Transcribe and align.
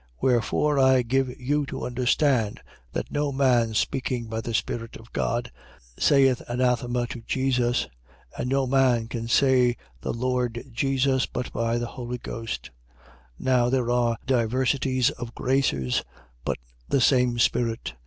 12:3. 0.01 0.07
Wherefore, 0.21 0.79
I 0.79 1.01
give 1.03 1.39
you 1.39 1.63
to 1.67 1.85
understand 1.85 2.61
that 2.93 3.11
no 3.11 3.31
man, 3.31 3.75
speaking 3.75 4.25
by 4.25 4.41
the 4.41 4.55
Spirit 4.55 4.95
of 4.95 5.13
God, 5.13 5.51
saith 5.99 6.41
Anathema 6.47 7.05
to 7.05 7.21
Jesus. 7.21 7.87
And 8.35 8.49
no 8.49 8.65
man 8.65 9.07
can 9.09 9.27
say 9.27 9.77
The 10.01 10.11
Lord 10.11 10.63
Jesus, 10.71 11.27
but 11.27 11.53
by 11.53 11.77
the 11.77 11.85
Holy 11.85 12.17
Ghost. 12.17 12.71
12:4. 13.39 13.45
Now 13.45 13.69
there 13.69 13.91
are 13.91 14.17
diversities 14.25 15.11
of 15.11 15.35
graces, 15.35 16.03
but 16.43 16.57
the 16.89 16.99
same 16.99 17.37
Spirit. 17.37 17.93